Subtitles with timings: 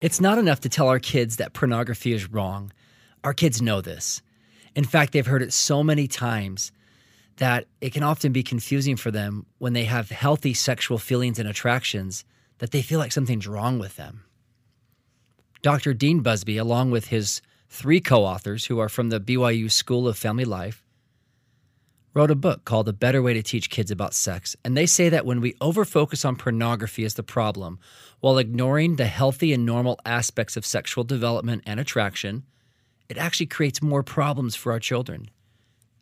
[0.00, 2.72] It's not enough to tell our kids that pornography is wrong.
[3.22, 4.22] Our kids know this.
[4.74, 6.72] In fact, they've heard it so many times
[7.36, 11.46] that it can often be confusing for them when they have healthy sexual feelings and
[11.46, 12.24] attractions
[12.58, 14.24] that they feel like something's wrong with them.
[15.60, 15.92] Dr.
[15.92, 20.16] Dean Busby, along with his three co authors who are from the BYU School of
[20.16, 20.82] Family Life,
[22.12, 24.56] wrote a book called A Better Way to Teach Kids About Sex.
[24.64, 27.78] And they say that when we overfocus on pornography as the problem,
[28.20, 32.44] while ignoring the healthy and normal aspects of sexual development and attraction,
[33.08, 35.30] it actually creates more problems for our children.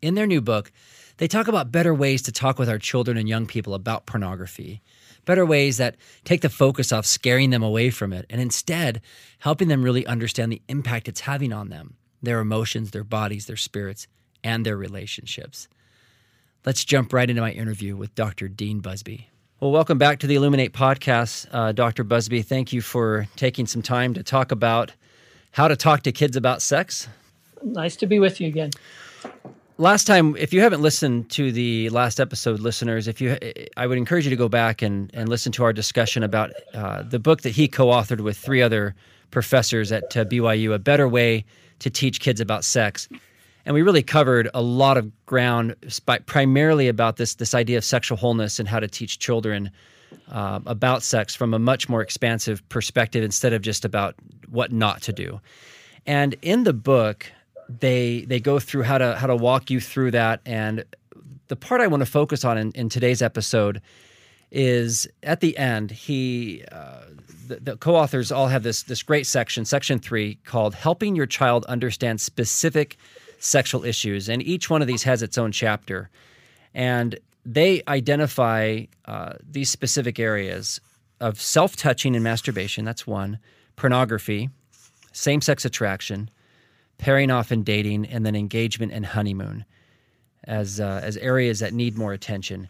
[0.01, 0.71] In their new book,
[1.17, 4.81] they talk about better ways to talk with our children and young people about pornography,
[5.25, 9.01] better ways that take the focus off scaring them away from it, and instead
[9.39, 13.57] helping them really understand the impact it's having on them, their emotions, their bodies, their
[13.57, 14.07] spirits,
[14.43, 15.67] and their relationships.
[16.69, 18.47] Let's jump right into my interview with Dr.
[18.47, 19.27] Dean Busby.
[19.59, 22.03] Well, welcome back to the Illuminate podcast, uh, Dr.
[22.03, 22.43] Busby.
[22.43, 24.91] Thank you for taking some time to talk about
[25.53, 27.07] how to talk to kids about sex.
[27.63, 28.69] Nice to be with you again.
[29.79, 33.35] Last time, if you haven't listened to the last episode, listeners, if you,
[33.75, 37.01] I would encourage you to go back and, and listen to our discussion about uh,
[37.01, 38.93] the book that he co-authored with three other
[39.31, 41.45] professors at uh, BYU, "A Better Way
[41.79, 43.09] to Teach Kids About Sex."
[43.69, 45.75] And we really covered a lot of ground,
[46.25, 49.69] primarily about this this idea of sexual wholeness and how to teach children
[50.31, 54.15] uh, about sex from a much more expansive perspective instead of just about
[54.49, 55.39] what not to do.
[56.07, 57.31] And in the book,
[57.69, 60.41] they they go through how to how to walk you through that.
[60.47, 60.83] And
[61.47, 63.83] the part I want to focus on in, in today's episode
[64.49, 65.91] is at the end.
[65.91, 67.01] He uh,
[67.47, 71.65] the, the co-authors all have this this great section, section three, called "Helping Your Child
[71.65, 72.97] Understand Specific."
[73.39, 74.29] Sexual issues.
[74.29, 76.09] And each one of these has its own chapter.
[76.73, 80.79] And they identify uh, these specific areas
[81.19, 82.85] of self touching and masturbation.
[82.85, 83.39] That's one.
[83.75, 84.49] Pornography,
[85.13, 86.29] same sex attraction,
[86.97, 89.65] pairing off and dating, and then engagement and honeymoon
[90.43, 92.67] as, uh, as areas that need more attention.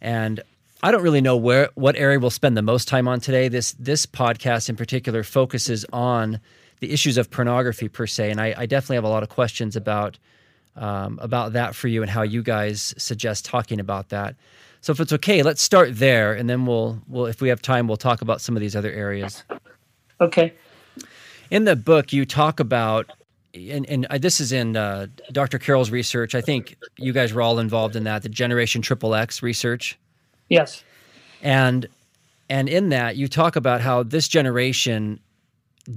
[0.00, 0.40] And
[0.82, 3.48] I don't really know where what area we'll spend the most time on today.
[3.48, 6.38] This this podcast in particular focuses on
[6.80, 8.30] the issues of pornography per se.
[8.30, 10.18] And I, I definitely have a lot of questions about
[10.76, 14.36] um, about that for you and how you guys suggest talking about that.
[14.80, 17.88] So if it's okay, let's start there, and then we'll we'll if we have time,
[17.88, 19.42] we'll talk about some of these other areas.
[20.20, 20.52] Okay.
[21.50, 23.10] In the book, you talk about.
[23.54, 25.58] And, and this is in uh, Dr.
[25.58, 26.34] Carroll's research.
[26.34, 29.98] I think you guys were all involved in that, the Generation Triple X research.
[30.48, 30.84] Yes.
[31.42, 31.88] And
[32.50, 35.18] and in that, you talk about how this generation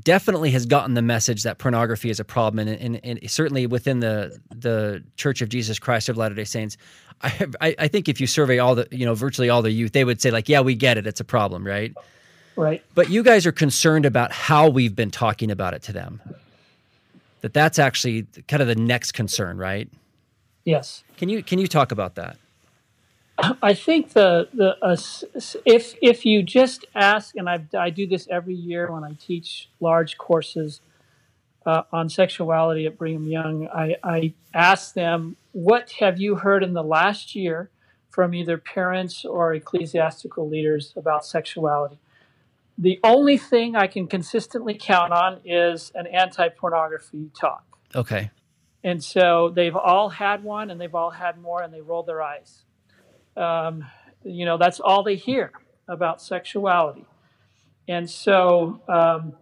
[0.04, 4.00] definitely has gotten the message that pornography is a problem, and, and, and certainly within
[4.00, 6.78] the the Church of Jesus Christ of Latter Day Saints,
[7.22, 10.04] I, I think if you survey all the you know virtually all the youth, they
[10.04, 11.94] would say like, yeah, we get it, it's a problem, right?
[12.56, 12.84] Right.
[12.96, 16.22] But you guys are concerned about how we've been talking about it to them.
[17.42, 19.90] That that's actually kind of the next concern, right?
[20.66, 21.04] Yes.
[21.18, 22.38] Can you can you talk about that?
[23.62, 24.96] I think the the uh,
[25.66, 29.70] if if you just ask, and I I do this every year when I teach
[29.80, 30.82] large courses
[31.66, 33.68] uh, on sexuality at Brigham Young.
[33.68, 37.70] I, I ask them, what have you heard in the last year
[38.10, 42.00] from either parents or ecclesiastical leaders about sexuality?
[42.78, 47.64] The only thing I can consistently count on is an anti pornography talk.
[47.96, 48.32] Okay.
[48.84, 52.22] And so they've all had one, and they've all had more, and they roll their
[52.22, 52.64] eyes
[53.38, 53.86] um,
[54.24, 55.52] you know, that's all they hear
[55.88, 57.06] about sexuality.
[57.88, 59.34] And so um,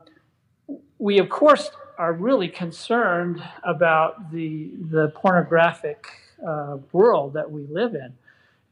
[0.97, 6.07] we, of course, are really concerned about the, the pornographic
[6.45, 8.13] uh, world that we live in.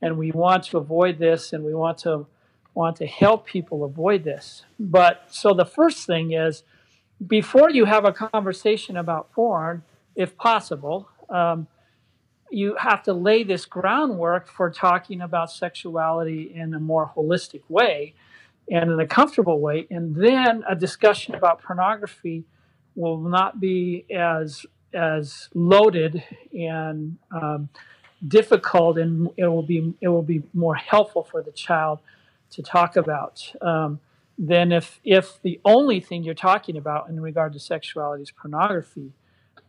[0.01, 2.27] And we want to avoid this and we want to
[2.73, 4.63] want to help people avoid this.
[4.79, 6.61] But so the first thing is
[7.25, 9.81] before you have a conversation about porn,
[10.15, 11.67] if possible, um,
[12.49, 18.13] you have to lay this groundwork for talking about sexuality in a more holistic way
[18.69, 19.87] and in a comfortable way.
[19.89, 22.43] And then a discussion about pornography
[22.95, 26.23] will not be as as loaded
[26.53, 27.69] and um,
[28.25, 31.99] difficult, and it will be it will be more helpful for the child
[32.51, 33.53] to talk about.
[33.61, 33.99] Um,
[34.37, 39.11] than if if the only thing you're talking about in regard to sexuality is pornography.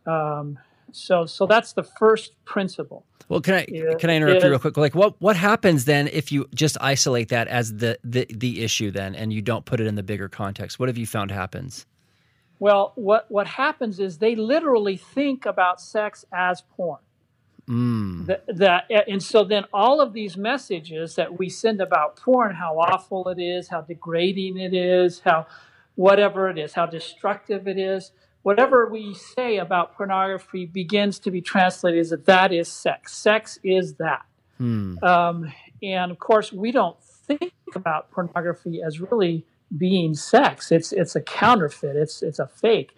[0.05, 0.59] Um,
[0.91, 3.05] so so that's the first principle.
[3.29, 4.47] Well, can I yeah, can I interrupt yeah.
[4.47, 4.75] you real quick?
[4.75, 8.89] Like, what what happens then if you just isolate that as the, the the issue
[8.89, 10.79] then, and you don't put it in the bigger context?
[10.79, 11.85] What have you found happens?
[12.57, 16.99] Well, what what happens is they literally think about sex as porn.
[17.69, 18.25] Mm.
[18.25, 22.79] That, that and so then all of these messages that we send about porn, how
[22.79, 25.45] awful it is, how degrading it is, how
[25.93, 28.11] whatever it is, how destructive it is,
[28.43, 33.13] whatever we say about pornography begins to be translated as that that is sex.
[33.13, 34.25] Sex is that.
[34.59, 35.01] Mm.
[35.03, 39.45] Um, and of course, we don't think about pornography as really
[39.77, 40.71] being sex.
[40.71, 41.95] It's it's a counterfeit.
[41.95, 42.95] It's it's a fake.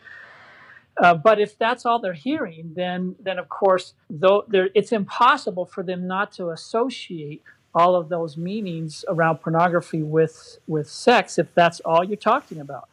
[0.98, 5.84] Uh, but if that's all they're hearing, then then of course, though it's impossible for
[5.84, 7.44] them not to associate
[7.74, 12.88] all of those meanings around pornography with with sex if that's all you're talking about.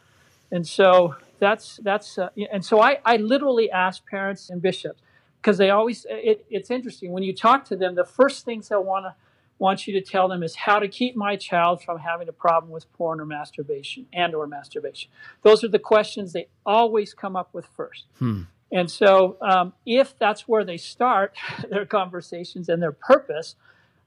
[0.51, 5.01] And so that's that's uh, and so I, I literally ask parents and bishops
[5.41, 8.85] because they always it, it's interesting when you talk to them the first things they'll
[8.85, 9.15] want to
[9.59, 12.73] want you to tell them is how to keep my child from having a problem
[12.73, 15.11] with porn or masturbation and or masturbation.
[15.43, 18.07] Those are the questions they always come up with first.
[18.19, 18.43] Hmm.
[18.71, 21.35] And so um, if that's where they start
[21.71, 23.57] their conversations and their purpose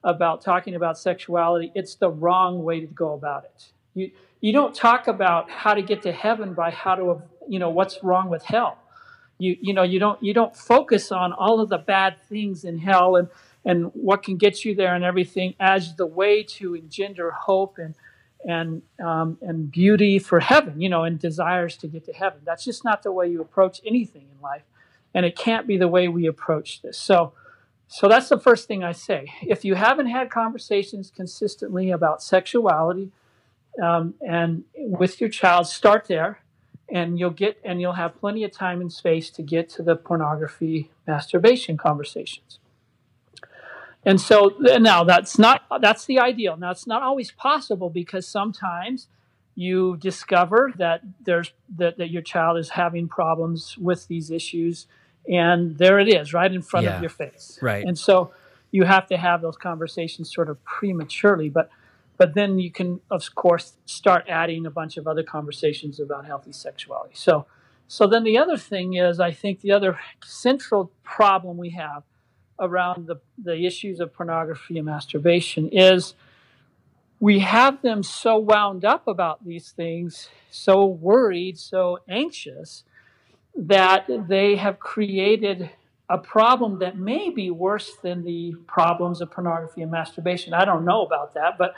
[0.04, 3.72] about talking about sexuality, it's the wrong way to go about it.
[3.94, 7.70] You, you don't talk about how to get to heaven by how to, you know,
[7.70, 8.78] what's wrong with hell.
[9.38, 12.78] You, you know, you don't, you don't focus on all of the bad things in
[12.78, 13.28] hell and,
[13.66, 17.96] and what can get you there and everything as the way to engender hope and
[18.44, 22.40] and um, and beauty for heaven, you know, and desires to get to heaven.
[22.44, 24.64] That's just not the way you approach anything in life,
[25.14, 26.98] and it can't be the way we approach this.
[26.98, 27.34] So,
[27.88, 29.32] so that's the first thing I say.
[29.42, 33.12] If you haven't had conversations consistently about sexuality,
[33.82, 36.42] um, and with your child, start there,
[36.90, 39.96] and you'll get and you'll have plenty of time and space to get to the
[39.96, 42.60] pornography, masturbation conversations.
[44.04, 46.58] And so now that's not that's the ideal.
[46.58, 49.08] Now it's not always possible because sometimes
[49.56, 54.88] you discover that there's that, that your child is having problems with these issues
[55.30, 57.60] and there it is right in front yeah, of your face.
[57.62, 57.86] Right.
[57.86, 58.34] And so
[58.72, 61.70] you have to have those conversations sort of prematurely, but
[62.22, 66.52] but then you can of course start adding a bunch of other conversations about healthy
[66.52, 67.16] sexuality.
[67.16, 67.48] So
[67.88, 72.04] so then the other thing is I think the other central problem we have
[72.60, 76.14] around the, the issues of pornography and masturbation is
[77.20, 82.84] we have them so wound up about these things, so worried, so anxious,
[83.56, 85.72] that they have created
[86.08, 90.54] a problem that may be worse than the problems of pornography and masturbation.
[90.54, 91.74] I don't know about that, but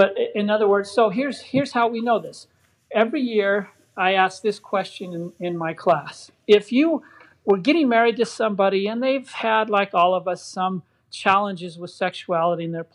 [0.00, 2.46] but in other words, so here's here's how we know this.
[2.90, 3.68] Every year
[3.98, 6.30] I ask this question in, in my class.
[6.46, 7.02] If you
[7.44, 11.90] were getting married to somebody and they've had, like all of us, some challenges with
[11.90, 12.86] sexuality in their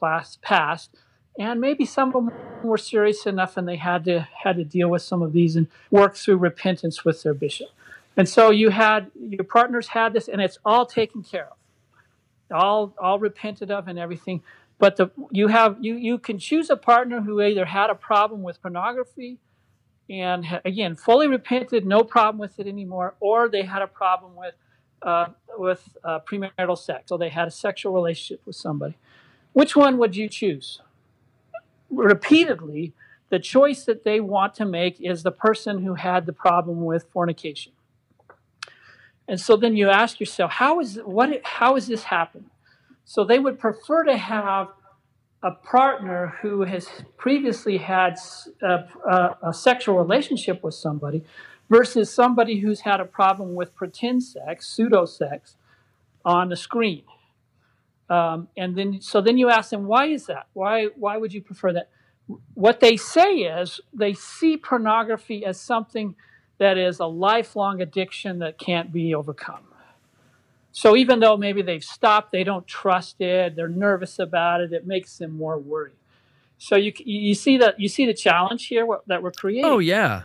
[0.42, 0.90] past,
[1.38, 2.32] and maybe some of them
[2.64, 5.68] were serious enough and they had to had to deal with some of these and
[5.92, 7.68] work through repentance with their bishop.
[8.18, 11.58] And so you had your partners had this, and it's all taken care of,
[12.50, 14.42] all all repented of, and everything.
[14.78, 18.44] But the, you have you you can choose a partner who either had a problem
[18.44, 19.40] with pornography
[20.10, 24.54] and again fully repented no problem with it anymore or they had a problem with
[25.02, 25.28] uh,
[25.58, 28.98] with uh, premarital sex so they had a sexual relationship with somebody.
[29.54, 30.82] Which one would you choose?
[31.90, 32.94] Repeatedly
[33.30, 37.06] the choice that they want to make is the person who had the problem with
[37.12, 37.72] fornication.
[39.28, 42.50] And so then you ask yourself how is what how has this happened
[43.06, 44.70] so they would prefer to have
[45.44, 48.18] a partner who has previously had
[48.64, 48.68] a,
[49.08, 51.24] a, a, sexual relationship with somebody
[51.70, 55.56] versus somebody who's had a problem with pretend sex, pseudo sex,
[56.26, 57.04] on the screen.
[58.10, 60.48] Um, and then, so then you ask them, why is that?
[60.54, 61.90] Why, why would you prefer that?
[62.56, 66.16] What they say is they see pornography as something
[66.58, 69.66] that is a lifelong addiction that can't be overcome.
[70.78, 74.86] So even though maybe they've stopped, they don't trust it, they're nervous about it, it
[74.86, 75.96] makes them more worried.
[76.58, 79.64] So you you see that you see the challenge here that we're creating.
[79.64, 80.24] Oh yeah.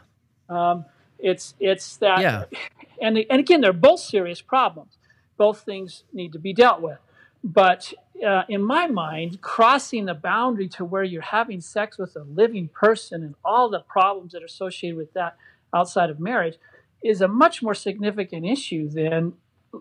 [0.49, 0.87] Um,
[1.21, 2.21] it's it's that.
[2.21, 2.45] Yeah.
[3.02, 4.99] And and again, they're both serious problems.
[5.38, 6.99] Both things need to be dealt with.
[7.42, 12.25] But uh, in my mind, crossing the boundary to where you're having sex with a
[12.25, 15.37] living person and all the problems that are associated with that
[15.73, 16.59] outside of marriage
[17.02, 19.33] is a much more significant issue than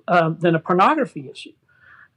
[0.08, 1.54] um, than a pornography issue.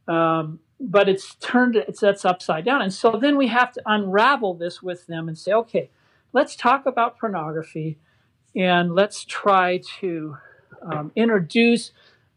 [0.09, 4.55] Um, but it's turned it's that's upside down, and so then we have to unravel
[4.55, 5.91] this with them and say, okay,
[6.33, 7.99] let's talk about pornography
[8.55, 10.37] and let's try to
[10.83, 11.93] um, introduce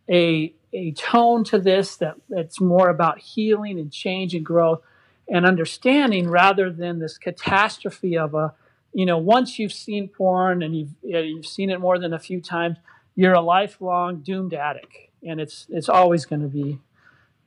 [0.09, 4.81] a, a tone to this that, that's more about healing and change and growth
[5.27, 8.53] and understanding rather than this catastrophe of a,
[8.93, 12.39] you know, once you've seen porn and you've, you've seen it more than a few
[12.39, 12.77] times,
[13.15, 14.95] you're a lifelong doomed addict.
[15.25, 16.79] And it's, it's always going to be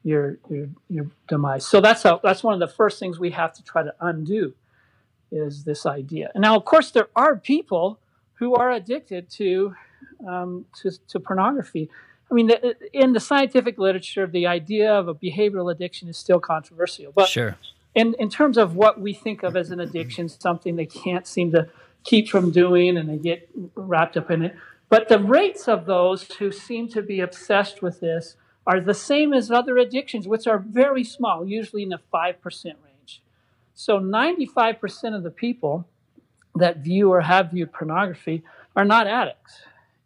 [0.02, 1.66] your, your, your demise.
[1.66, 4.54] So that's, how, that's one of the first things we have to try to undo
[5.30, 6.30] is this idea.
[6.34, 7.98] And now, of course, there are people
[8.34, 9.74] who are addicted to,
[10.26, 11.90] um, to, to pornography.
[12.30, 16.40] I mean, the, in the scientific literature, the idea of a behavioral addiction is still
[16.40, 17.12] controversial.
[17.12, 17.56] But sure.
[17.94, 21.52] in, in terms of what we think of as an addiction, something they can't seem
[21.52, 21.68] to
[22.04, 24.54] keep from doing and they get wrapped up in it.
[24.88, 29.32] But the rates of those who seem to be obsessed with this are the same
[29.32, 33.22] as other addictions, which are very small, usually in the 5% range.
[33.74, 35.86] So 95% of the people
[36.54, 38.42] that view or have viewed pornography
[38.74, 39.62] are not addicts.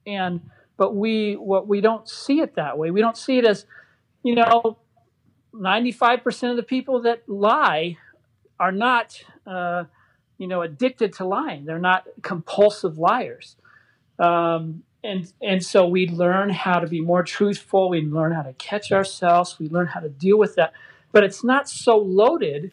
[0.06, 0.40] And
[0.76, 2.90] but we what we don't see it that way.
[2.90, 3.66] We don't see it as,
[4.24, 4.78] you know,
[5.54, 7.98] 95% of the people that lie
[8.58, 9.84] are not, uh,
[10.38, 11.66] you know, addicted to lying.
[11.66, 13.56] They're not compulsive liars.
[14.18, 17.90] Um, and and so we learn how to be more truthful.
[17.90, 19.58] We learn how to catch ourselves.
[19.58, 20.72] We learn how to deal with that.
[21.10, 22.72] But it's not so loaded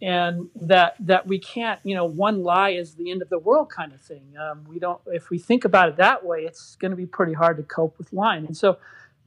[0.00, 3.68] and that that we can't you know one lie is the end of the world
[3.68, 6.90] kind of thing um, we don't if we think about it that way it's going
[6.90, 8.78] to be pretty hard to cope with lying and so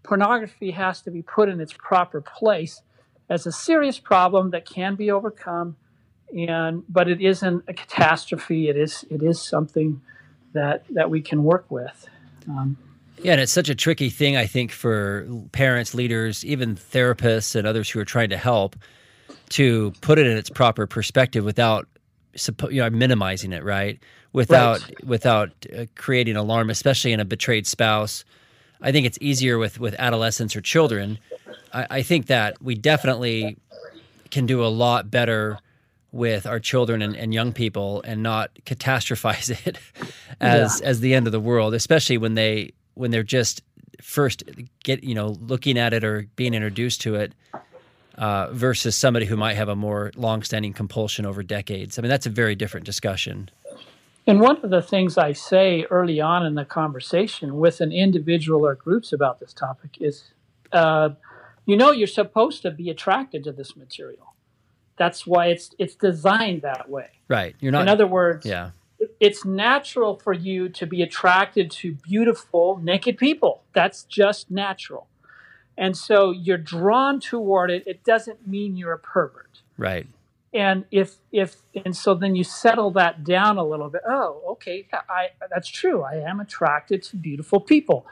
[0.04, 2.82] pornography has to be put in its proper place
[3.30, 5.76] as a serious problem that can be overcome
[6.34, 10.02] and but it isn't a catastrophe it is it is something
[10.54, 12.08] that that we can work with.
[12.48, 12.78] Um,
[13.24, 17.68] yeah, and it's such a tricky thing, I think, for parents, leaders, even therapists, and
[17.68, 18.76] others who are trying to help
[19.50, 21.88] to put it in its proper perspective without
[22.70, 24.00] you know minimizing it right?
[24.34, 25.06] Without right.
[25.06, 28.24] without uh, creating alarm especially in a betrayed spouse.
[28.82, 31.20] I think it's easier with with adolescents or children.
[31.74, 33.58] I, I think that we definitely
[34.32, 35.60] can do a lot better
[36.12, 39.78] with our children and, and young people and not catastrophize it
[40.40, 40.88] as yeah.
[40.88, 43.62] as the end of the world especially when they when they're just
[44.02, 44.44] first
[44.84, 47.34] get you know looking at it or being introduced to it
[48.22, 51.98] uh, versus somebody who might have a more longstanding compulsion over decades.
[51.98, 53.50] I mean, that's a very different discussion.
[54.28, 58.66] And one of the things I say early on in the conversation with an individual
[58.66, 60.26] or groups about this topic is,
[60.72, 61.10] uh,
[61.66, 64.31] you know, you're supposed to be attracted to this material.
[64.98, 67.10] That's why it's it's designed that way.
[67.28, 67.56] Right.
[67.60, 67.84] You're not.
[67.84, 68.72] In other words, yeah.
[69.20, 73.64] It's natural for you to be attracted to beautiful naked people.
[73.74, 75.08] That's just natural.
[75.78, 77.84] And so you're drawn toward it.
[77.88, 79.62] It doesn't mean you're a pervert.
[79.78, 80.08] Right.
[80.54, 84.02] And if if and so then you settle that down a little bit.
[84.08, 86.04] Oh, okay, I that's true.
[86.04, 88.06] I am attracted to beautiful people.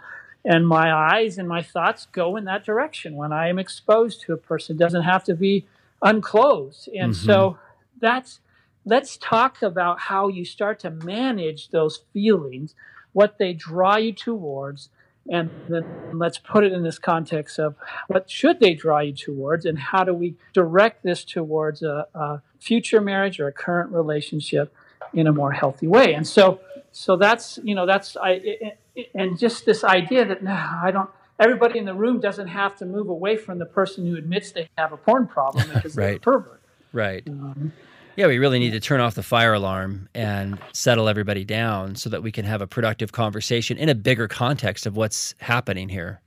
[0.45, 4.33] And my eyes and my thoughts go in that direction when I am exposed to
[4.33, 4.77] a person.
[4.77, 5.65] It doesn't have to be
[6.01, 6.89] unclothed.
[6.97, 7.25] And mm-hmm.
[7.25, 7.57] so
[7.99, 8.39] that's
[8.85, 12.75] let's talk about how you start to manage those feelings,
[13.13, 14.89] what they draw you towards,
[15.29, 17.75] and then let's put it in this context of
[18.07, 22.41] what should they draw you towards and how do we direct this towards a, a
[22.59, 24.73] future marriage or a current relationship
[25.13, 26.59] in a more healthy way and so
[26.91, 30.91] so that's you know that's i it, it, and just this idea that no i
[30.91, 34.51] don't everybody in the room doesn't have to move away from the person who admits
[34.51, 36.05] they have a porn problem because right.
[36.05, 36.61] they're a pervert
[36.93, 37.71] right um,
[38.19, 42.09] yeah, we really need to turn off the fire alarm and settle everybody down so
[42.09, 46.19] that we can have a productive conversation in a bigger context of what's happening here.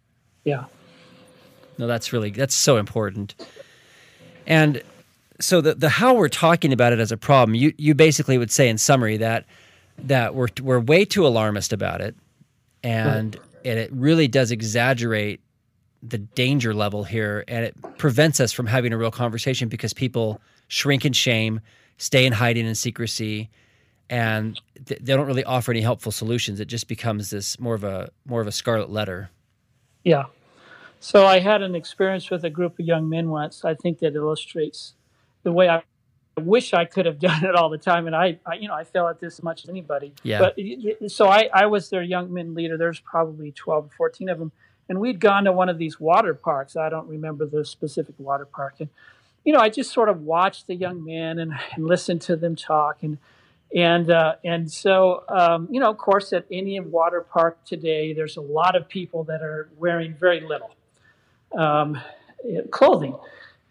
[0.42, 0.64] Yeah.
[1.76, 3.34] No, that's really that's so important.
[4.46, 4.82] And
[5.38, 8.50] so the the how we're talking about it as a problem, you you basically would
[8.50, 9.44] say in summary that
[9.98, 12.16] that we're we're way too alarmist about it,
[12.82, 13.44] and right.
[13.64, 15.40] And it really does exaggerate
[16.02, 20.40] the danger level here, and it prevents us from having a real conversation because people
[20.68, 21.60] shrink in shame
[22.02, 23.48] stay in hiding and secrecy
[24.10, 26.60] and th- they don't really offer any helpful solutions.
[26.60, 29.30] It just becomes this more of a more of a scarlet letter.
[30.04, 30.24] Yeah.
[31.00, 33.64] So i had an experience with a group of young men once.
[33.64, 34.94] I think that illustrates
[35.44, 35.82] the way i
[36.40, 38.84] wish i could have done it all the time and i, I you know i
[38.84, 40.12] fail at this as much as anybody.
[40.22, 40.38] Yeah.
[40.38, 42.76] But so i i was their young men leader.
[42.76, 44.52] There's probably 12 or 14 of them
[44.88, 46.76] and we'd gone to one of these water parks.
[46.76, 48.74] I don't remember the specific water park.
[48.80, 48.88] And
[49.44, 52.56] you know, I just sort of watched the young men and, and listened to them
[52.56, 53.02] talk.
[53.02, 53.18] And
[53.74, 58.36] and uh, and so um, you know, of course, at any water park today, there's
[58.36, 60.70] a lot of people that are wearing very little
[61.56, 61.98] um,
[62.70, 63.16] clothing.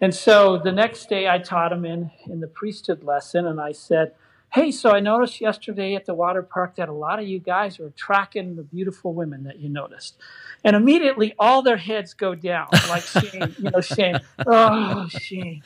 [0.01, 3.71] And so the next day, I taught them in in the priesthood lesson, and I
[3.71, 4.13] said,
[4.51, 7.79] Hey, so I noticed yesterday at the water park that a lot of you guys
[7.79, 10.17] were tracking the beautiful women that you noticed.
[10.65, 14.17] And immediately all their heads go down, like shame, you know, shame.
[14.45, 15.61] Oh, shame.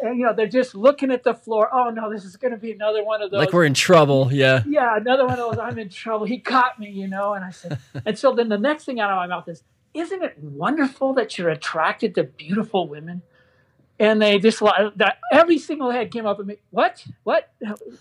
[0.00, 1.68] And, you know, they're just looking at the floor.
[1.72, 3.38] Oh, no, this is going to be another one of those.
[3.38, 4.30] Like we're in trouble.
[4.32, 4.62] Yeah.
[4.66, 5.58] Yeah, another one of those.
[5.58, 6.24] I'm in trouble.
[6.24, 7.34] He caught me, you know.
[7.34, 9.62] And I said, and so then the next thing out of my mouth is,
[9.92, 13.20] isn't it wonderful that you're attracted to beautiful women?
[14.02, 14.60] And they just
[15.32, 16.56] every single head came up and me.
[16.70, 17.06] What?
[17.22, 17.52] What?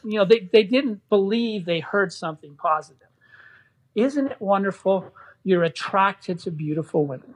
[0.03, 3.08] You know, they, they didn't believe they heard something positive.
[3.93, 7.36] Isn't it wonderful you're attracted to beautiful women?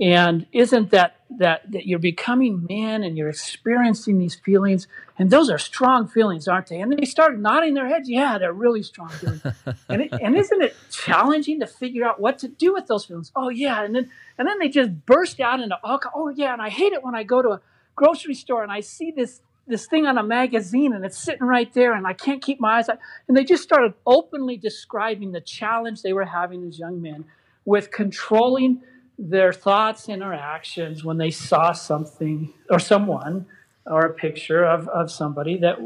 [0.00, 4.88] And isn't that that that you're becoming man and you're experiencing these feelings?
[5.18, 6.80] And those are strong feelings aren't they?
[6.80, 8.08] And they start nodding their heads.
[8.08, 9.42] Yeah they're really strong feelings.
[9.88, 13.30] And, it, and isn't it challenging to figure out what to do with those feelings?
[13.36, 13.84] Oh yeah.
[13.84, 16.52] And then and then they just burst out into oh, oh yeah.
[16.52, 17.60] And i hate it when i go to a
[17.94, 21.72] grocery store and i see this this thing on a magazine and it's sitting right
[21.72, 22.98] there and i can't keep my eyes on
[23.28, 27.24] and they just started openly describing the challenge they were having as young men
[27.64, 28.82] with controlling
[29.18, 33.46] their thoughts and their actions when they saw something or someone
[33.86, 35.76] or a picture of, of somebody that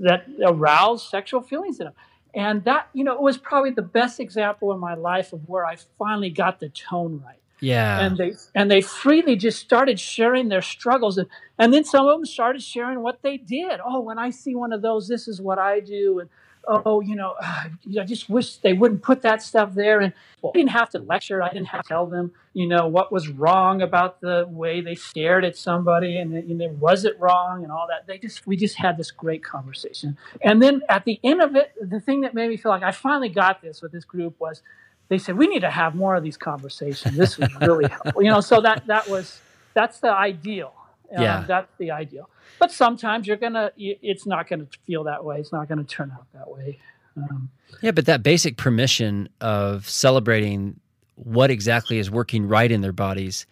[0.00, 1.94] that aroused sexual feelings in them.
[2.34, 5.66] And that, you know, it was probably the best example in my life of where
[5.66, 7.36] I finally got the tone right.
[7.60, 8.00] Yeah.
[8.00, 12.18] And they and they freely just started sharing their struggles and, and then some of
[12.18, 13.80] them started sharing what they did.
[13.84, 16.18] Oh, when I see one of those, this is what I do.
[16.18, 16.30] And
[16.66, 17.70] oh, you know, I
[18.04, 20.00] just wish they wouldn't put that stuff there.
[20.00, 20.12] And
[20.44, 21.42] I didn't have to lecture.
[21.42, 24.94] I didn't have to tell them, you know, what was wrong about the way they
[24.94, 28.06] stared at somebody and, and was it wrong and all that.
[28.06, 30.16] They just, we just had this great conversation.
[30.42, 32.92] And then at the end of it, the thing that made me feel like I
[32.92, 34.62] finally got this with this group was
[35.08, 37.16] they said, we need to have more of these conversations.
[37.16, 38.22] This was really helpful.
[38.22, 39.40] You know, so that, that was,
[39.74, 40.74] that's the ideal.
[41.14, 41.44] Um, yeah.
[41.46, 42.28] That's the ideal.
[42.58, 45.38] But sometimes you're gonna it's not gonna feel that way.
[45.38, 46.78] It's not gonna turn out that way.
[47.16, 47.50] Um,
[47.82, 50.80] yeah but that basic permission of celebrating
[51.16, 53.44] what exactly is working right in their bodies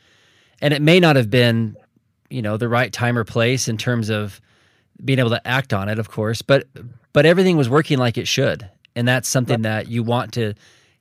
[0.62, 1.77] and it may not have been
[2.31, 4.40] you know the right time or place in terms of
[5.05, 6.66] being able to act on it of course but
[7.12, 8.68] but everything was working like it should.
[8.96, 10.55] And that's something that you want to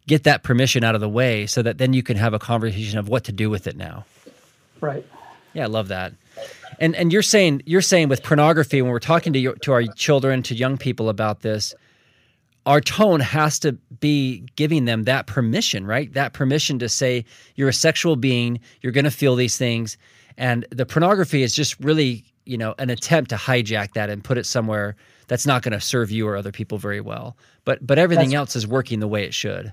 [0.07, 2.97] get that permission out of the way so that then you can have a conversation
[2.97, 4.05] of what to do with it now.
[4.81, 5.05] Right.
[5.53, 6.13] Yeah i love that
[6.79, 9.83] and and you're saying you're saying with pornography when we're talking to your, to our
[9.95, 11.73] children to young people about this,
[12.65, 16.13] our tone has to be giving them that permission, right?
[16.13, 17.25] That permission to say
[17.55, 19.97] you're a sexual being, you're going to feel these things,
[20.37, 24.37] and the pornography is just really you know an attempt to hijack that and put
[24.37, 24.95] it somewhere
[25.27, 27.37] that's not going to serve you or other people very well.
[27.65, 29.71] But but everything that's, else is working the way it should.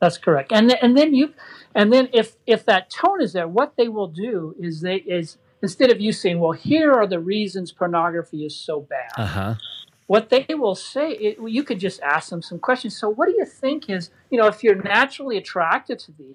[0.00, 0.52] That's correct.
[0.52, 1.34] And and then you
[1.74, 5.36] and then if if that tone is there, what they will do is they is
[5.62, 9.10] instead of you saying, well, here are the reasons pornography is so bad.
[9.16, 9.54] Uh-huh.
[10.06, 12.96] What they will say, it, you could just ask them some questions.
[12.96, 16.34] So, what do you think is, you know, if you're naturally attracted to these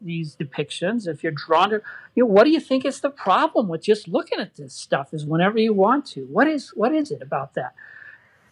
[0.00, 1.82] these depictions, if you're drawn to,
[2.14, 5.12] you know, what do you think is the problem with just looking at this stuff?
[5.12, 6.26] Is whenever you want to.
[6.26, 7.74] What is what is it about that?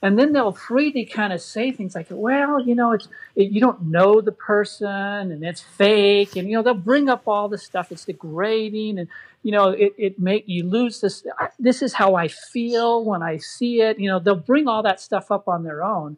[0.03, 3.61] And then they'll freely kind of say things like, "Well, you know, it's it, you
[3.61, 7.63] don't know the person, and it's fake," and you know they'll bring up all this
[7.63, 7.93] stuff.
[7.93, 9.09] It's degrading, and
[9.45, 11.25] you know it it make you lose this.
[11.59, 14.01] This is how I feel when I see it.
[14.01, 16.17] You know they'll bring all that stuff up on their own,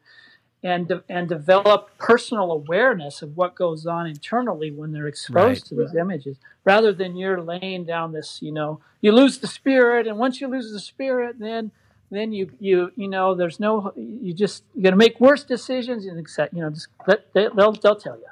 [0.62, 5.64] and de- and develop personal awareness of what goes on internally when they're exposed right.
[5.66, 8.40] to these images, rather than you're laying down this.
[8.40, 11.70] You know, you lose the spirit, and once you lose the spirit, then
[12.14, 16.18] then you you you know there's no you just you're gonna make worse decisions and
[16.18, 18.26] accept you know just let, they, will they'll tell you.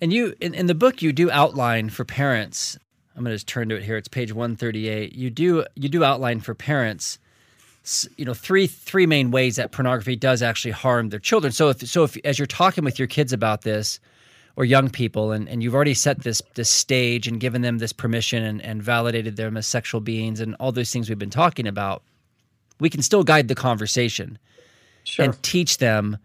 [0.00, 2.78] And you in, in the book you do outline for parents.
[3.16, 3.96] I'm gonna just turn to it here.
[3.96, 5.14] It's page 138.
[5.14, 7.18] You do you do outline for parents.
[8.16, 11.52] You know three three main ways that pornography does actually harm their children.
[11.52, 14.00] So if so if as you're talking with your kids about this,
[14.56, 17.92] or young people and, and you've already set this this stage and given them this
[17.92, 21.66] permission and, and validated them as sexual beings and all those things we've been talking
[21.66, 22.02] about
[22.80, 24.38] we can still guide the conversation
[25.04, 25.24] sure.
[25.24, 26.18] and teach them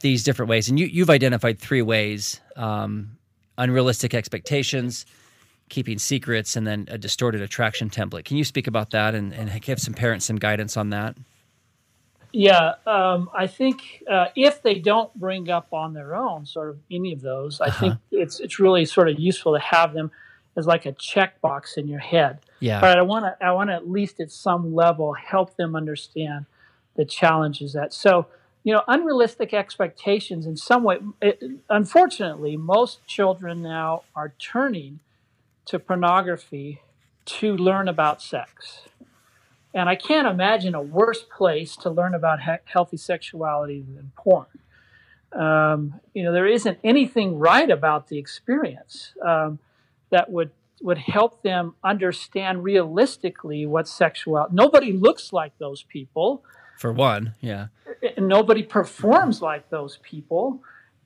[0.00, 0.68] these different ways.
[0.68, 3.16] And you, you've identified three ways um,
[3.58, 5.06] unrealistic expectations,
[5.68, 8.24] keeping secrets, and then a distorted attraction template.
[8.24, 11.16] Can you speak about that and, and give some parents some guidance on that?
[12.32, 16.80] Yeah, um, I think uh, if they don't bring up on their own sort of
[16.90, 17.80] any of those, I uh-huh.
[17.80, 20.10] think it's it's really sort of useful to have them
[20.56, 22.40] as like a checkbox in your head.
[22.64, 22.80] Yeah.
[22.80, 26.46] But I want to I want to at least at some level help them understand
[26.96, 28.26] the challenges that so
[28.64, 35.00] you know unrealistic expectations in some way it, unfortunately most children now are turning
[35.66, 36.80] to pornography
[37.26, 38.80] to learn about sex
[39.74, 44.46] And I can't imagine a worse place to learn about he- healthy sexuality than porn.
[45.32, 49.58] Um, you know, there isn't anything right about the experience um,
[50.10, 50.50] that would
[50.82, 54.54] would help them understand realistically what sexuality.
[54.54, 56.44] Nobody looks like those people.
[56.78, 57.68] For one, yeah.
[58.18, 60.60] Nobody performs like those people.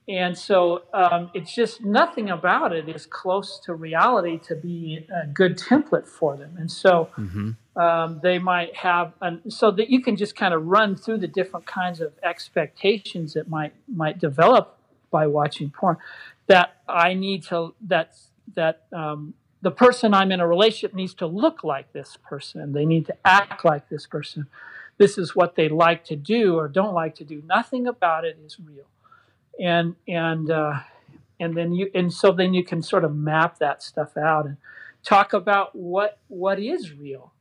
[0.09, 5.27] And so um, it's just nothing about it is close to reality to be a
[5.27, 6.57] good template for them.
[6.59, 7.81] And so mm-hmm.
[7.81, 11.29] um, they might have, an, so that you can just kind of run through the
[11.29, 14.79] different kinds of expectations that might might develop
[15.11, 15.99] by watching porn.
[16.47, 18.17] That I need to that
[18.55, 22.73] that um, the person I'm in a relationship needs to look like this person.
[22.73, 24.47] They need to act like this person.
[24.99, 27.43] This is what they like to do or don't like to do.
[27.47, 28.87] Nothing about it is real
[29.59, 30.81] and and uh,
[31.41, 34.57] and then you and so then you can sort of map that stuff out and
[35.03, 37.33] talk about what what is real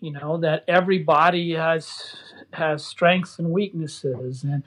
[0.00, 2.16] you know that everybody has
[2.52, 4.62] has strengths and weaknesses and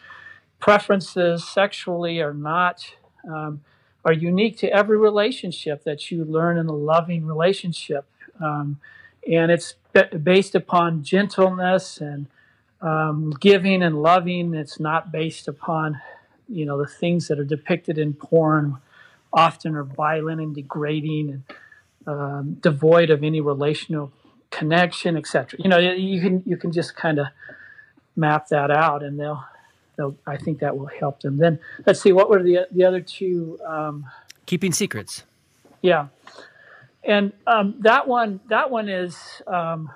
[0.60, 2.86] preferences sexually are not
[3.28, 3.62] um,
[4.06, 8.06] are unique to every relationship that you learn in a loving relationship
[8.42, 8.80] um,
[9.30, 9.76] and it's
[10.24, 12.28] based upon gentleness and
[12.82, 16.00] um, giving and loving it's not based upon
[16.50, 18.78] you know the things that are depicted in porn
[19.32, 21.44] often are violent and degrading and
[22.06, 24.12] um, devoid of any relational
[24.52, 25.60] connection, etc.
[25.62, 27.28] You know, you can you can just kind of
[28.16, 29.44] map that out, and they'll
[29.95, 30.15] they'll.
[30.25, 31.38] I think that will help them.
[31.38, 33.60] Then let's see, what were the the other two?
[33.65, 34.06] Um,
[34.45, 35.23] Keeping secrets.
[35.82, 36.08] Yeah,
[37.03, 39.89] and um, that one that one is um,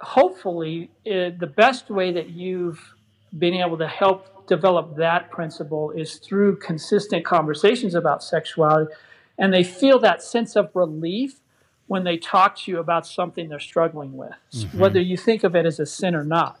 [0.00, 2.94] hopefully uh, the best way that you've
[3.38, 8.92] been able to help develop that principle is through consistent conversations about sexuality.
[9.38, 11.40] And they feel that sense of relief
[11.88, 14.78] when they talk to you about something they're struggling with, mm-hmm.
[14.78, 16.58] whether you think of it as a sin or not.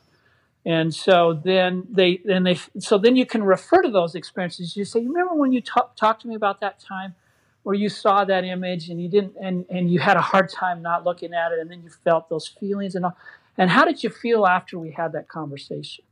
[0.66, 4.76] And so then they, then they, so then you can refer to those experiences.
[4.76, 7.14] You say, you remember when you talk, talked to me about that time
[7.62, 10.82] where you saw that image and you didn't, and, and you had a hard time
[10.82, 13.16] not looking at it, and then you felt those feelings and all.
[13.56, 16.04] And how did you feel after we had that conversation?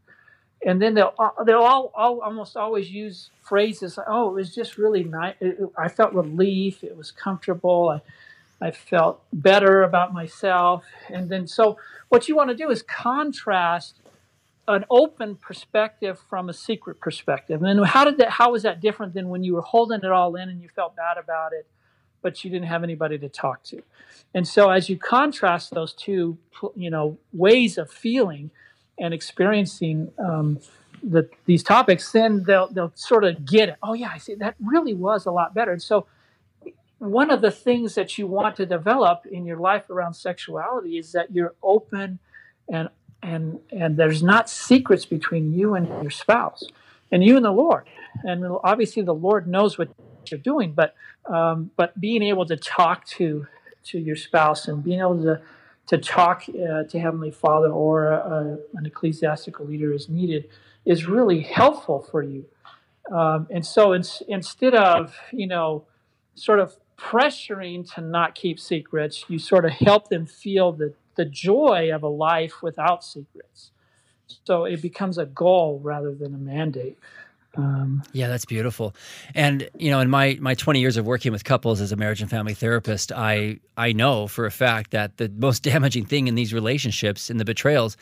[0.64, 4.54] and then they'll uh, they'll all, all almost always use phrases like, "Oh, it was
[4.54, 5.36] just really nice.
[5.76, 6.82] I felt relief.
[6.82, 8.00] It was comfortable.
[8.60, 12.82] I, I felt better about myself." And then so what you want to do is
[12.82, 14.00] contrast
[14.66, 17.62] an open perspective from a secret perspective.
[17.62, 18.30] And then how did that?
[18.30, 20.96] How was that different than when you were holding it all in and you felt
[20.96, 21.66] bad about it,
[22.22, 23.82] but you didn't have anybody to talk to?
[24.34, 26.38] And so as you contrast those two,
[26.74, 28.50] you know, ways of feeling
[28.98, 30.60] and experiencing um,
[31.02, 33.76] the, these topics, then they'll they'll sort of get it.
[33.82, 34.34] Oh yeah, I see.
[34.34, 35.72] That really was a lot better.
[35.72, 36.06] And so,
[36.98, 41.12] one of the things that you want to develop in your life around sexuality is
[41.12, 42.18] that you're open,
[42.68, 42.88] and
[43.24, 46.62] and and there's not secrets between you and your spouse,
[47.10, 47.84] and you and the Lord.
[48.22, 49.88] And obviously, the Lord knows what
[50.30, 50.94] you're doing, but
[51.26, 53.46] um, but being able to talk to
[53.84, 55.40] to your spouse and being able to
[55.86, 60.48] to talk uh, to Heavenly Father or a, an ecclesiastical leader is needed
[60.84, 62.44] is really helpful for you.
[63.12, 65.84] Um, and so instead of, you know,
[66.34, 71.24] sort of pressuring to not keep secrets, you sort of help them feel the, the
[71.24, 73.70] joy of a life without secrets.
[74.44, 76.98] So it becomes a goal rather than a mandate.
[77.56, 78.94] Um, yeah, that's beautiful.
[79.34, 82.20] And you know, in my my 20 years of working with couples as a marriage
[82.20, 86.34] and family therapist, I I know for a fact that the most damaging thing in
[86.34, 87.96] these relationships and the betrayals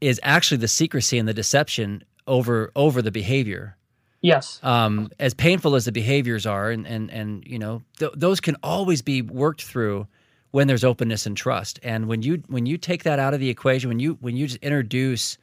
[0.00, 3.76] is actually the secrecy and the deception over over the behavior.
[4.20, 4.58] Yes.
[4.62, 8.56] Um, as painful as the behaviors are, and and and you know, th- those can
[8.62, 10.06] always be worked through
[10.54, 11.80] when there's openness and trust.
[11.82, 14.46] And when you when you take that out of the equation, when you when you
[14.46, 15.36] just introduce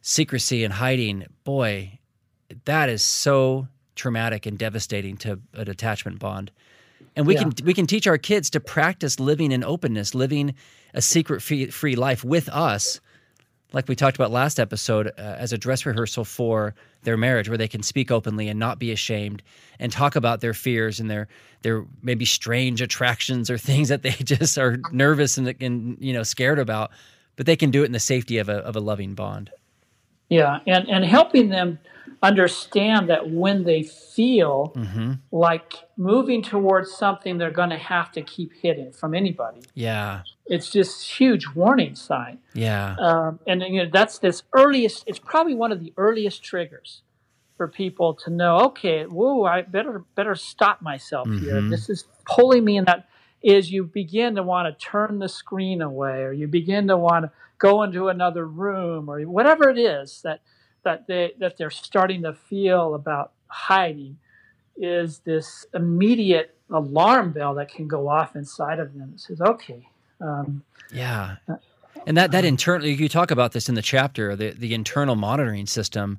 [0.00, 1.98] secrecy and hiding, boy,
[2.64, 6.50] that is so traumatic and devastating to an attachment bond.
[7.14, 7.42] And we yeah.
[7.42, 10.54] can we can teach our kids to practice living in openness, living
[10.94, 13.02] a secret free, free life with us,
[13.72, 17.58] like we talked about last episode, uh, as a dress rehearsal for their marriage, where
[17.58, 19.42] they can speak openly and not be ashamed,
[19.78, 21.28] and talk about their fears and their
[21.62, 26.22] their maybe strange attractions or things that they just are nervous and, and you know
[26.22, 26.90] scared about,
[27.36, 29.50] but they can do it in the safety of a of a loving bond.
[30.28, 31.78] Yeah, and and helping them
[32.22, 35.12] understand that when they feel mm-hmm.
[35.30, 39.60] like moving towards something they're going to have to keep hidden from anybody.
[39.74, 40.22] Yeah.
[40.46, 42.38] It's just huge warning sign.
[42.54, 42.96] Yeah.
[42.98, 47.02] Um, and you know that's this earliest it's probably one of the earliest triggers
[47.56, 51.44] for people to know, okay, whoa, I better better stop myself mm-hmm.
[51.44, 51.60] here.
[51.62, 53.08] This is pulling me in that
[53.42, 57.24] is you begin to want to turn the screen away or you begin to want
[57.24, 60.40] to go into another room or whatever it is that
[60.84, 64.18] that they that they're starting to feel about hiding
[64.76, 69.12] is this immediate alarm bell that can go off inside of them.
[69.14, 69.88] It says, okay.
[70.20, 70.62] Um,
[70.92, 71.36] yeah.
[72.06, 75.66] And that, that internal, you talk about this in the chapter, the, the internal monitoring
[75.66, 76.18] system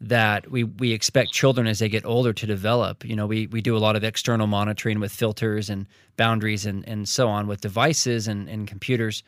[0.00, 3.04] that we, we expect children as they get older to develop.
[3.04, 6.86] You know, we, we do a lot of external monitoring with filters and boundaries and,
[6.88, 9.22] and so on with devices and, and computers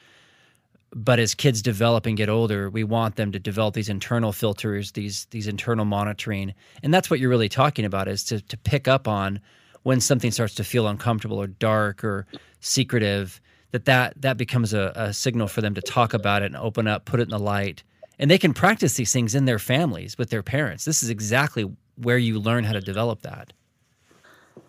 [0.95, 4.93] but as kids develop and get older, we want them to develop these internal filters,
[4.93, 8.87] these these internal monitoring, and that's what you're really talking about is to to pick
[8.87, 9.41] up on
[9.83, 12.27] when something starts to feel uncomfortable or dark or
[12.61, 13.41] secretive.
[13.73, 16.87] That that that becomes a, a signal for them to talk about it and open
[16.87, 17.83] up, put it in the light,
[18.21, 20.85] and they can practice these things in their families with their parents.
[20.85, 23.53] This is exactly where you learn how to develop that.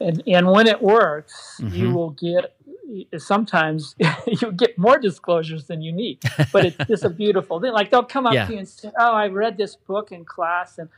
[0.02, 1.76] And and when it works, mm-hmm.
[1.76, 2.55] you will get
[3.18, 3.96] sometimes
[4.28, 6.20] you get more disclosures than you need.
[6.52, 7.74] But it's just a beautiful thing.
[7.74, 8.48] Like they'll come up yeah.
[8.48, 10.90] to you and say, "Oh, I read this book in class, and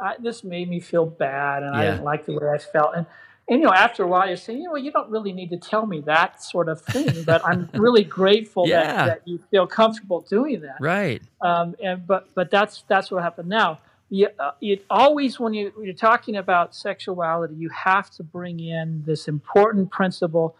[0.00, 1.80] I, this made me feel bad, and yeah.
[1.80, 3.06] I didn't like the way I felt." And
[3.48, 5.56] and you know, after a while, you say, "You know, you don't really need to
[5.56, 8.82] tell me that sort of thing." But I'm really grateful yeah.
[8.92, 10.76] that, that you feel comfortable doing that.
[10.80, 11.22] Right.
[11.40, 13.78] Um, and but but that's that's what happened now.
[14.08, 19.02] You, uh, it always when you, you're talking about sexuality, you have to bring in
[19.04, 20.56] this important principle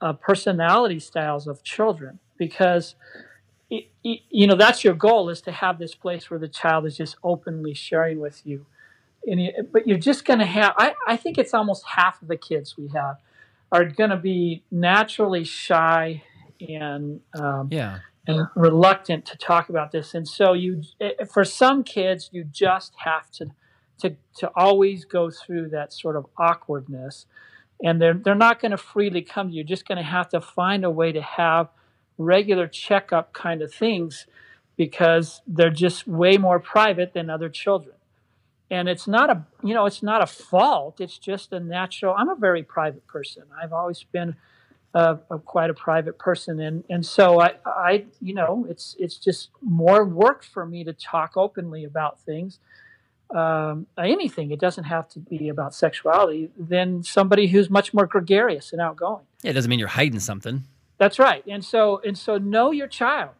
[0.00, 2.94] uh, personality styles of children because
[3.70, 6.86] it, it, you know that's your goal is to have this place where the child
[6.86, 8.66] is just openly sharing with you.
[9.26, 12.28] And you, but you're just going to have I, I think it's almost half of
[12.28, 13.18] the kids we have
[13.70, 16.22] are going to be naturally shy
[16.60, 17.98] and um, yeah.
[18.26, 20.14] and reluctant to talk about this.
[20.14, 23.46] And so you eh, for some kids you just have to
[23.98, 27.26] to to always go through that sort of awkwardness
[27.82, 29.58] and they're they're not going to freely come to you.
[29.58, 31.68] You're just going to have to find a way to have
[32.18, 34.26] regular checkup kind of things
[34.76, 37.96] because they're just way more private than other children.
[38.70, 41.00] And it's not a you know it's not a fault.
[41.00, 42.14] It's just a natural.
[42.16, 43.44] I'm a very private person.
[43.60, 44.36] I've always been
[44.94, 49.16] a, a quite a private person, and and so I I you know it's it's
[49.16, 52.60] just more work for me to talk openly about things
[53.34, 58.72] um, anything, it doesn't have to be about sexuality, than somebody who's much more gregarious
[58.72, 59.24] and outgoing.
[59.42, 60.64] Yeah, it doesn't mean you're hiding something.
[60.98, 61.42] That's right.
[61.46, 63.30] And so and so know your child.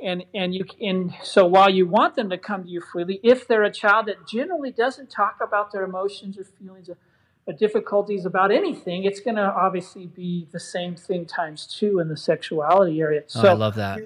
[0.00, 3.48] And and you and so while you want them to come to you freely, if
[3.48, 6.98] they're a child that generally doesn't talk about their emotions or feelings or,
[7.46, 12.08] or difficulties about anything, it's going to obviously be the same thing times two in
[12.08, 13.22] the sexuality area.
[13.34, 14.00] Oh, so I love that.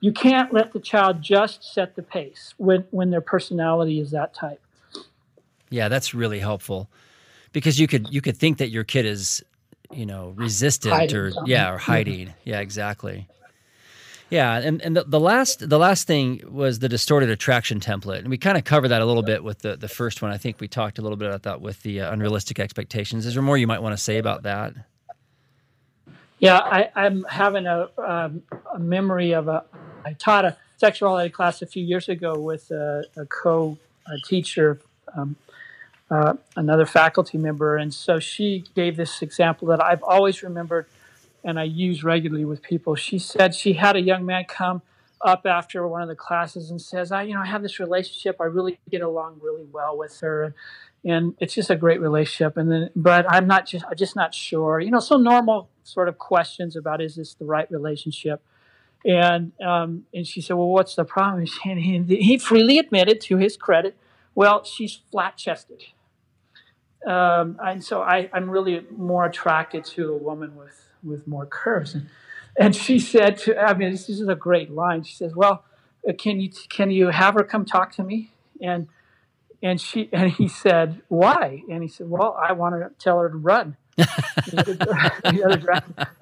[0.00, 4.32] You can't let the child just set the pace when when their personality is that
[4.32, 4.60] type.
[5.70, 6.88] Yeah, that's really helpful
[7.52, 9.44] because you could you could think that your kid is,
[9.90, 11.50] you know, resistant hiding or something.
[11.50, 12.34] yeah, or hiding.
[12.44, 13.28] Yeah, exactly.
[14.28, 18.28] Yeah, and, and the, the last the last thing was the distorted attraction template, and
[18.28, 20.32] we kind of covered that a little bit with the the first one.
[20.32, 23.24] I think we talked a little bit about that with the uh, unrealistic expectations.
[23.24, 24.74] Is there more you might want to say about that?
[26.38, 28.42] Yeah, I, am having a, um,
[28.74, 29.64] a memory of a.
[30.04, 34.80] I taught a sexuality class a few years ago with a, a co a teacher
[35.16, 35.36] um,
[36.10, 37.76] uh, another faculty member.
[37.76, 40.86] And so she gave this example that I've always remembered
[41.44, 42.96] and I use regularly with people.
[42.96, 44.82] She said she had a young man come
[45.20, 48.36] up after one of the classes and says, I, you know, I have this relationship.
[48.40, 50.54] I really get along really well with her.
[51.04, 52.56] And it's just a great relationship.
[52.56, 56.08] And then, but I'm not just, I'm just not sure, you know, so normal sort
[56.08, 58.42] of questions about, is this the right relationship?
[59.04, 61.46] And, um, and she said, well, what's the problem?
[61.64, 63.96] And he, he freely admitted to his credit,
[64.34, 65.84] well, she's flat chested.
[67.06, 71.94] Um, and so I, am really more attracted to a woman with, with more curves.
[71.94, 72.08] And,
[72.58, 75.04] and she said to, I mean, this, this is a great line.
[75.04, 75.64] She says, well,
[76.08, 78.32] uh, can you, can you have her come talk to me?
[78.60, 78.88] And,
[79.62, 81.62] and she, and he said, why?
[81.70, 83.76] And he said, well, I want to tell her to run.
[83.98, 84.04] you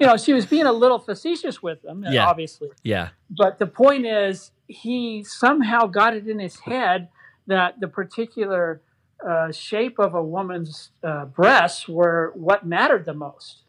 [0.06, 2.26] know, she was being a little facetious with him, yeah.
[2.26, 2.68] obviously.
[2.82, 3.10] Yeah.
[3.30, 7.08] But the point is, he somehow got it in his head
[7.46, 8.80] that the particular
[9.26, 13.62] uh, shape of a woman's uh, breasts were what mattered the most.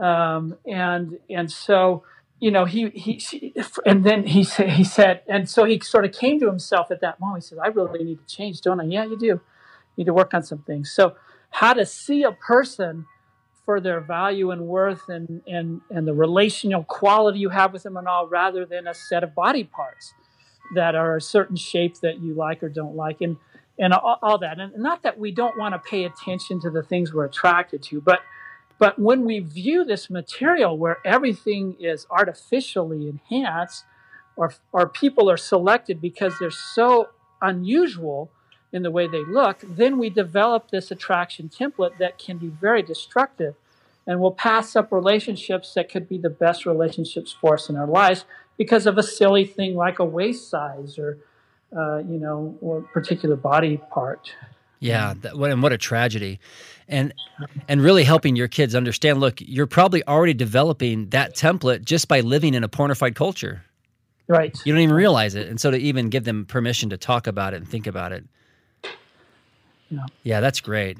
[0.00, 2.04] Um, and and so
[2.40, 3.54] you know he he
[3.84, 7.00] and then he said he said and so he sort of came to himself at
[7.00, 7.42] that moment.
[7.44, 9.26] He said, "I really need to change, don't I?" Yeah, you do.
[9.26, 9.40] You
[9.96, 10.92] need to work on some things.
[10.92, 11.16] So
[11.50, 13.06] how to see a person
[13.64, 17.96] for their value and worth and and and the relational quality you have with them
[17.96, 20.14] and all, rather than a set of body parts
[20.74, 23.20] that are a certain shape that you like or don't like.
[23.20, 23.36] And
[23.78, 24.58] and all, all that.
[24.58, 28.00] And not that we don't want to pay attention to the things we're attracted to,
[28.00, 28.20] but
[28.78, 33.84] But when we view this material where everything is artificially enhanced,
[34.36, 37.08] or, or people are selected because they're so
[37.42, 38.30] unusual
[38.72, 42.82] in the way they look, then we develop this attraction template that can be very
[42.82, 43.54] destructive
[44.06, 47.86] and will pass up relationships that could be the best relationships for us in our
[47.86, 51.18] lives because of a silly thing like a waist size or,
[51.76, 54.30] uh, you know, or particular body part.
[54.80, 56.40] Yeah, that, and what a tragedy.
[56.88, 57.12] And
[57.68, 62.20] and really helping your kids understand, look, you're probably already developing that template just by
[62.20, 63.62] living in a pornified culture.
[64.28, 64.56] Right.
[64.64, 65.48] You don't even realize it.
[65.48, 68.24] And so to even give them permission to talk about it and think about it.
[69.90, 70.04] Yeah.
[70.22, 70.98] Yeah, that's great.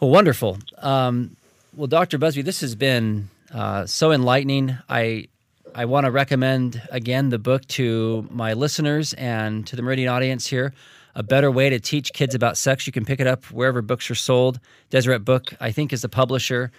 [0.00, 0.58] Well, wonderful.
[0.78, 1.36] Um,
[1.74, 2.18] well, Dr.
[2.18, 4.76] Busby, this has been uh, so enlightening.
[4.88, 5.28] I
[5.74, 10.46] I want to recommend again the book to my listeners and to the Meridian audience
[10.46, 10.72] here
[11.14, 12.86] a better way to teach kids about sex.
[12.86, 14.58] You can pick it up wherever books are sold.
[14.90, 16.70] Deseret Book, I think, is the publisher,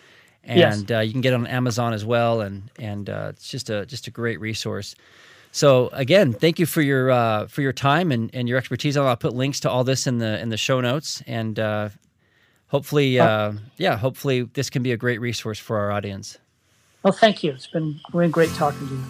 [0.43, 0.91] and Yes.
[0.91, 2.41] uh, you can get it on Amazon as well.
[2.41, 4.95] And and uh, it's just a just a great resource.
[5.51, 8.97] So again, thank you for your uh, for your time and, and your expertise.
[8.97, 11.89] I'll put links to all this in the in the show notes, and uh,
[12.67, 16.39] hopefully, uh, yeah, hopefully this can be a great resource for our audience.
[17.03, 17.51] Well, thank you.
[17.51, 19.03] It's been, been great talking to you.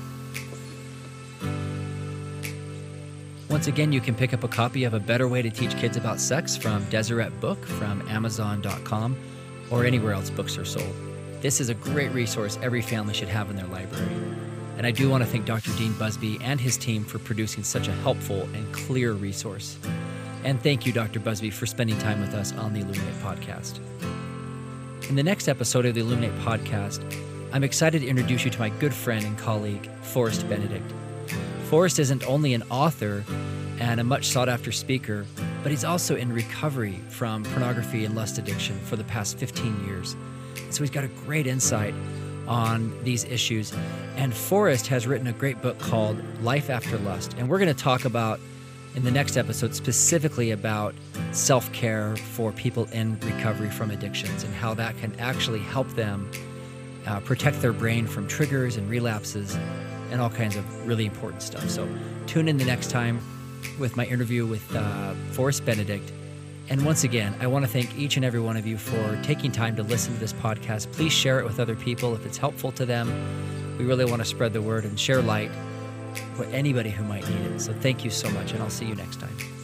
[3.50, 5.96] Once again, you can pick up a copy of A Better Way to Teach Kids
[5.96, 9.16] About Sex from Deseret Book from Amazon.com
[9.70, 10.96] or anywhere else books are sold.
[11.42, 14.10] This is a great resource every family should have in their library.
[14.78, 15.72] And I do want to thank Dr.
[15.78, 19.78] Dean Busby and his team for producing such a helpful and clear resource.
[20.44, 21.20] And thank you, Dr.
[21.20, 23.80] Busby, for spending time with us on the Illuminate podcast.
[25.10, 27.04] In the next episode of the Illuminate podcast,
[27.54, 30.92] I'm excited to introduce you to my good friend and colleague, Forrest Benedict.
[31.66, 33.24] Forrest isn't only an author
[33.80, 35.28] and a much sought after speaker,
[35.62, 40.16] but he's also in recovery from pornography and lust addiction for the past 15 years.
[40.72, 41.94] So he's got a great insight
[42.48, 43.72] on these issues.
[44.16, 47.36] And Forrest has written a great book called Life After Lust.
[47.38, 48.40] And we're going to talk about
[48.96, 50.96] in the next episode specifically about
[51.34, 56.32] self care for people in recovery from addictions and how that can actually help them
[57.06, 59.58] uh, protect their brain from triggers and relapses
[60.12, 61.70] and all kinds of really important stuff.
[61.70, 61.88] So
[62.28, 63.20] tune in the next time
[63.80, 66.12] with my interview with uh, Forrest Benedict.
[66.70, 69.52] And once again, I want to thank each and every one of you for taking
[69.52, 70.92] time to listen to this podcast.
[70.92, 73.10] Please share it with other people if it's helpful to them.
[73.78, 75.52] We really want to spread the word and share light
[76.36, 77.60] for anybody who might need it.
[77.60, 79.63] So thank you so much, and I'll see you next time.